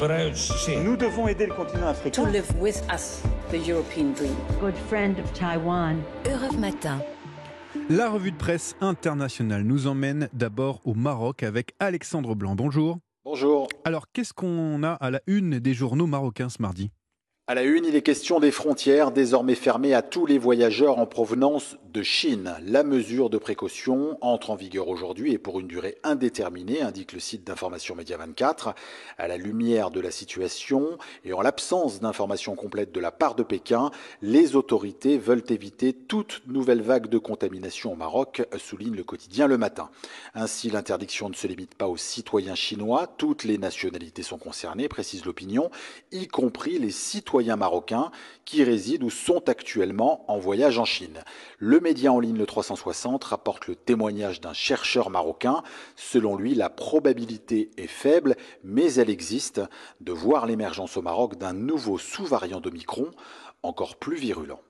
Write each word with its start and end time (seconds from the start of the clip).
Nous 0.00 0.96
devons 0.96 1.28
aider 1.28 1.44
le 1.44 1.52
continent 1.52 1.88
africain. 1.88 2.24
To 2.24 2.30
live 2.30 2.50
with 2.58 2.82
us, 2.90 3.20
the 3.50 3.68
European 3.68 4.14
dream. 4.14 4.34
Good 4.58 4.74
friend 4.88 5.18
of 5.18 5.30
Taiwan. 5.34 5.98
Europe 6.24 6.56
Matin. 6.58 7.02
La 7.90 8.08
revue 8.08 8.32
de 8.32 8.36
presse 8.38 8.76
internationale 8.80 9.62
nous 9.62 9.86
emmène 9.86 10.30
d'abord 10.32 10.80
au 10.86 10.94
Maroc 10.94 11.42
avec 11.42 11.74
Alexandre 11.80 12.34
Blanc. 12.34 12.54
Bonjour. 12.54 12.96
Bonjour. 13.26 13.68
Alors, 13.84 14.06
qu'est-ce 14.10 14.32
qu'on 14.32 14.82
a 14.84 14.92
à 14.92 15.10
la 15.10 15.20
une 15.26 15.58
des 15.58 15.74
journaux 15.74 16.06
marocains 16.06 16.48
ce 16.48 16.62
mardi? 16.62 16.90
À 17.50 17.54
la 17.56 17.64
une, 17.64 17.84
il 17.84 17.96
est 17.96 18.02
question 18.02 18.38
des 18.38 18.52
frontières 18.52 19.10
désormais 19.10 19.56
fermées 19.56 19.92
à 19.92 20.02
tous 20.02 20.24
les 20.24 20.38
voyageurs 20.38 21.00
en 21.00 21.06
provenance 21.06 21.76
de 21.92 22.04
Chine. 22.04 22.54
La 22.64 22.84
mesure 22.84 23.28
de 23.28 23.38
précaution 23.38 24.16
entre 24.20 24.50
en 24.50 24.54
vigueur 24.54 24.86
aujourd'hui 24.86 25.32
et 25.32 25.38
pour 25.38 25.58
une 25.58 25.66
durée 25.66 25.98
indéterminée, 26.04 26.80
indique 26.80 27.12
le 27.12 27.18
site 27.18 27.44
d'information 27.44 27.96
Média 27.96 28.16
24. 28.16 28.76
À 29.18 29.26
la 29.26 29.36
lumière 29.36 29.90
de 29.90 29.98
la 29.98 30.12
situation 30.12 30.96
et 31.24 31.32
en 31.32 31.42
l'absence 31.42 31.98
d'informations 31.98 32.54
complètes 32.54 32.92
de 32.92 33.00
la 33.00 33.10
part 33.10 33.34
de 33.34 33.42
Pékin, 33.42 33.90
les 34.22 34.54
autorités 34.54 35.18
veulent 35.18 35.42
éviter 35.48 35.92
toute 35.92 36.42
nouvelle 36.46 36.82
vague 36.82 37.08
de 37.08 37.18
contamination 37.18 37.92
au 37.92 37.96
Maroc, 37.96 38.46
souligne 38.58 38.94
le 38.94 39.02
quotidien 39.02 39.48
Le 39.48 39.58
Matin. 39.58 39.90
Ainsi, 40.34 40.70
l'interdiction 40.70 41.28
ne 41.28 41.34
se 41.34 41.48
limite 41.48 41.74
pas 41.74 41.88
aux 41.88 41.96
citoyens 41.96 42.54
chinois, 42.54 43.08
toutes 43.18 43.42
les 43.42 43.58
nationalités 43.58 44.22
sont 44.22 44.38
concernées, 44.38 44.86
précise 44.86 45.24
l'opinion, 45.24 45.72
y 46.12 46.28
compris 46.28 46.78
les 46.78 46.92
citoyens 46.92 47.39
marocains 47.56 48.10
qui 48.44 48.62
résident 48.64 49.04
ou 49.04 49.10
sont 49.10 49.48
actuellement 49.48 50.30
en 50.30 50.38
voyage 50.38 50.78
en 50.78 50.84
Chine. 50.84 51.20
Le 51.58 51.80
média 51.80 52.12
en 52.12 52.20
ligne 52.20 52.38
Le 52.38 52.46
360 52.46 53.24
rapporte 53.24 53.66
le 53.66 53.76
témoignage 53.76 54.40
d'un 54.40 54.52
chercheur 54.52 55.10
marocain. 55.10 55.62
Selon 55.96 56.36
lui, 56.36 56.54
la 56.54 56.70
probabilité 56.70 57.70
est 57.76 57.86
faible, 57.86 58.36
mais 58.64 58.94
elle 58.94 59.10
existe, 59.10 59.60
de 60.00 60.12
voir 60.12 60.46
l'émergence 60.46 60.96
au 60.96 61.02
Maroc 61.02 61.36
d'un 61.36 61.52
nouveau 61.52 61.98
sous-variant 61.98 62.60
d'Omicron 62.60 63.10
encore 63.62 63.96
plus 63.96 64.16
virulent. 64.16 64.60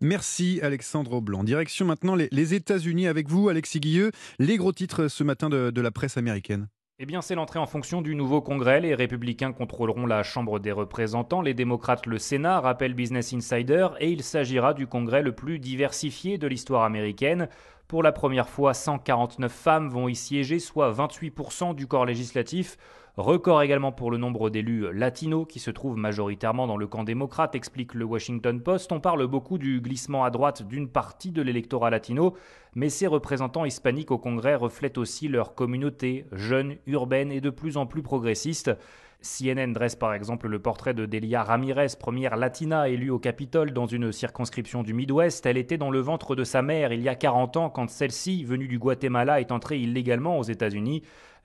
Merci 0.00 0.60
Alexandre 0.62 1.20
Blanc. 1.20 1.44
Direction 1.44 1.84
maintenant 1.84 2.14
les, 2.14 2.54
États-Unis 2.54 3.08
avec 3.08 3.28
vous, 3.28 3.48
Alexis 3.48 3.80
Guilleux. 3.80 4.10
Les 4.38 4.56
gros 4.56 4.72
titres 4.72 5.08
ce 5.08 5.24
matin 5.24 5.50
de 5.50 5.80
la 5.80 5.90
presse 5.90 6.16
américaine. 6.16 6.68
Eh 6.98 7.04
bien, 7.04 7.20
c'est 7.20 7.34
l'entrée 7.34 7.58
en 7.58 7.66
fonction 7.66 8.00
du 8.00 8.14
nouveau 8.14 8.40
Congrès. 8.40 8.80
Les 8.80 8.94
républicains 8.94 9.52
contrôleront 9.52 10.06
la 10.06 10.22
Chambre 10.22 10.58
des 10.58 10.72
représentants, 10.72 11.42
les 11.42 11.52
démocrates 11.52 12.06
le 12.06 12.16
Sénat, 12.18 12.58
rappelle 12.60 12.94
Business 12.94 13.34
Insider, 13.34 13.88
et 14.00 14.10
il 14.10 14.22
s'agira 14.22 14.72
du 14.72 14.86
Congrès 14.86 15.20
le 15.20 15.32
plus 15.32 15.58
diversifié 15.58 16.38
de 16.38 16.46
l'histoire 16.46 16.84
américaine. 16.84 17.50
Pour 17.88 18.02
la 18.02 18.10
première 18.10 18.48
fois, 18.48 18.74
149 18.74 19.52
femmes 19.52 19.88
vont 19.88 20.08
y 20.08 20.16
siéger, 20.16 20.58
soit 20.58 20.90
28% 20.92 21.72
du 21.76 21.86
corps 21.86 22.04
législatif. 22.04 22.76
Record 23.16 23.62
également 23.62 23.92
pour 23.92 24.10
le 24.10 24.18
nombre 24.18 24.50
d'élus 24.50 24.92
latinos 24.92 25.46
qui 25.48 25.60
se 25.60 25.70
trouvent 25.70 25.96
majoritairement 25.96 26.66
dans 26.66 26.76
le 26.76 26.88
camp 26.88 27.04
démocrate, 27.04 27.54
explique 27.54 27.94
le 27.94 28.04
Washington 28.04 28.60
Post. 28.60 28.90
On 28.90 28.98
parle 28.98 29.24
beaucoup 29.28 29.56
du 29.56 29.80
glissement 29.80 30.24
à 30.24 30.30
droite 30.30 30.64
d'une 30.64 30.88
partie 30.88 31.30
de 31.30 31.42
l'électorat 31.42 31.90
latino, 31.90 32.34
mais 32.74 32.90
ces 32.90 33.06
représentants 33.06 33.64
hispaniques 33.64 34.10
au 34.10 34.18
Congrès 34.18 34.56
reflètent 34.56 34.98
aussi 34.98 35.28
leur 35.28 35.54
communauté, 35.54 36.26
jeune, 36.32 36.78
urbaine 36.86 37.30
et 37.30 37.40
de 37.40 37.50
plus 37.50 37.76
en 37.76 37.86
plus 37.86 38.02
progressiste. 38.02 38.72
CNN 39.26 39.72
dresse 39.72 39.96
par 39.96 40.14
exemple 40.14 40.48
le 40.48 40.58
portrait 40.58 40.94
de 40.94 41.06
Delia 41.06 41.42
Ramirez, 41.42 41.88
première 41.98 42.36
latina 42.36 42.88
élue 42.88 43.10
au 43.10 43.18
Capitole 43.18 43.72
dans 43.72 43.86
une 43.86 44.12
circonscription 44.12 44.82
du 44.82 44.94
Midwest. 44.94 45.44
Elle 45.46 45.56
était 45.56 45.78
dans 45.78 45.90
le 45.90 46.00
ventre 46.00 46.36
de 46.36 46.44
sa 46.44 46.62
mère 46.62 46.92
il 46.92 47.02
y 47.02 47.08
a 47.08 47.14
40 47.14 47.56
ans 47.56 47.70
quand 47.70 47.90
celle-ci, 47.90 48.44
venue 48.44 48.68
du 48.68 48.78
Guatemala, 48.78 49.40
est 49.40 49.52
entrée 49.52 49.78
illégalement 49.78 50.38
aux 50.38 50.44
États-Unis. 50.44 51.02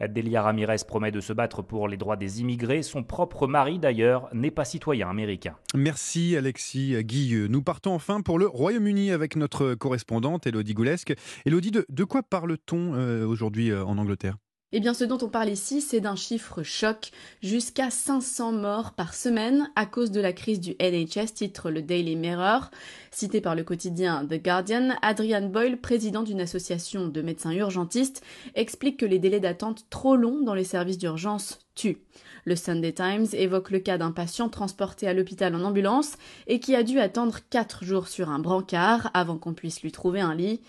Delia 0.07 0.41
Ramirez 0.41 0.77
promet 0.87 1.11
de 1.11 1.19
se 1.19 1.33
battre 1.33 1.61
pour 1.61 1.87
les 1.87 1.97
droits 1.97 2.15
des 2.15 2.41
immigrés. 2.41 2.83
Son 2.83 3.03
propre 3.03 3.47
mari, 3.47 3.79
d'ailleurs, 3.79 4.29
n'est 4.33 4.51
pas 4.51 4.65
citoyen 4.65 5.09
américain. 5.09 5.55
Merci 5.75 6.35
Alexis 6.35 6.95
Guilleux. 7.03 7.47
Nous 7.47 7.61
partons 7.61 7.93
enfin 7.93 8.21
pour 8.21 8.39
le 8.39 8.47
Royaume-Uni 8.47 9.11
avec 9.11 9.35
notre 9.35 9.73
correspondante 9.75 10.47
Elodie 10.47 10.73
Goulesque. 10.73 11.13
Elodie, 11.45 11.71
de, 11.71 12.03
quoi 12.03 12.23
parle-t-on 12.23 12.93
euh, 12.95 13.25
aujourd'hui 13.25 13.71
euh, 13.71 13.85
en 13.85 13.97
Angleterre? 13.97 14.37
Eh 14.73 14.79
bien, 14.79 14.93
ce 14.93 15.03
dont 15.03 15.17
on 15.21 15.27
parle 15.27 15.49
ici, 15.49 15.81
c'est 15.81 15.99
d'un 15.99 16.15
chiffre 16.15 16.63
choc, 16.63 17.11
jusqu'à 17.41 17.89
500 17.89 18.53
morts 18.53 18.91
par 18.91 19.13
semaine 19.13 19.69
à 19.75 19.85
cause 19.85 20.11
de 20.11 20.21
la 20.21 20.31
crise 20.31 20.61
du 20.61 20.75
NHS, 20.79 21.33
titre 21.33 21.69
le 21.69 21.81
Daily 21.81 22.15
Mirror. 22.15 22.71
Cité 23.11 23.41
par 23.41 23.55
le 23.55 23.63
quotidien 23.63 24.25
The 24.25 24.41
Guardian, 24.41 24.95
Adrian 25.01 25.47
Boyle, 25.47 25.79
président 25.79 26.23
d'une 26.23 26.39
association 26.39 27.07
de 27.09 27.21
médecins 27.21 27.51
urgentistes, 27.51 28.23
explique 28.55 28.97
que 28.97 29.05
les 29.05 29.19
délais 29.19 29.41
d'attente 29.41 29.85
trop 29.89 30.15
longs 30.15 30.41
dans 30.41 30.53
les 30.53 30.63
services 30.63 30.97
d'urgence 30.97 31.59
tuent. 31.75 32.01
Le 32.45 32.55
Sunday 32.55 32.93
Times 32.93 33.27
évoque 33.33 33.71
le 33.71 33.79
cas 33.79 33.97
d'un 33.97 34.11
patient 34.11 34.49
transporté 34.49 35.07
à 35.07 35.13
l'hôpital 35.13 35.53
en 35.53 35.63
ambulance 35.63 36.13
et 36.47 36.59
qui 36.59 36.75
a 36.75 36.83
dû 36.83 36.99
attendre 36.99 37.39
4 37.49 37.83
jours 37.83 38.07
sur 38.07 38.29
un 38.29 38.39
brancard 38.39 39.11
avant 39.13 39.37
qu'on 39.37 39.53
puisse 39.53 39.81
lui 39.83 39.91
trouver 39.91 40.21
un 40.21 40.33
lit. 40.33 40.61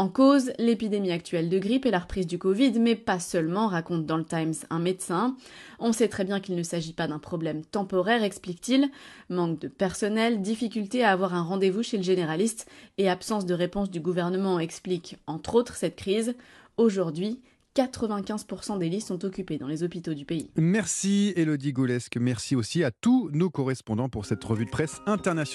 En 0.00 0.08
cause, 0.08 0.52
l'épidémie 0.58 1.12
actuelle 1.12 1.50
de 1.50 1.58
grippe 1.58 1.84
et 1.84 1.90
la 1.90 1.98
reprise 1.98 2.26
du 2.26 2.38
Covid, 2.38 2.72
mais 2.80 2.94
pas 2.94 3.20
seulement, 3.20 3.66
raconte 3.66 4.06
dans 4.06 4.16
le 4.16 4.24
Times 4.24 4.54
un 4.70 4.78
médecin. 4.78 5.36
On 5.78 5.92
sait 5.92 6.08
très 6.08 6.24
bien 6.24 6.40
qu'il 6.40 6.56
ne 6.56 6.62
s'agit 6.62 6.94
pas 6.94 7.06
d'un 7.06 7.18
problème 7.18 7.62
temporaire, 7.66 8.24
explique-t-il. 8.24 8.88
Manque 9.28 9.58
de 9.58 9.68
personnel, 9.68 10.40
difficulté 10.40 11.04
à 11.04 11.12
avoir 11.12 11.34
un 11.34 11.42
rendez-vous 11.42 11.82
chez 11.82 11.98
le 11.98 12.02
généraliste 12.02 12.66
et 12.96 13.10
absence 13.10 13.44
de 13.44 13.52
réponse 13.52 13.90
du 13.90 14.00
gouvernement 14.00 14.58
explique, 14.58 15.18
entre 15.26 15.54
autres, 15.54 15.74
cette 15.74 15.96
crise. 15.96 16.34
Aujourd'hui, 16.78 17.42
95% 17.76 18.78
des 18.78 18.88
lits 18.88 19.00
sont 19.00 19.24
occupés 19.24 19.58
dans 19.58 19.68
les 19.68 19.82
hôpitaux 19.82 20.14
du 20.14 20.24
pays. 20.24 20.50
Merci 20.56 21.32
Elodie 21.36 21.72
Goulesque, 21.72 22.16
merci 22.16 22.56
aussi 22.56 22.82
à 22.82 22.90
tous 22.90 23.30
nos 23.32 23.50
correspondants 23.50 24.08
pour 24.08 24.26
cette 24.26 24.42
revue 24.42 24.64
de 24.64 24.70
presse 24.70 25.00
internationale. 25.06 25.46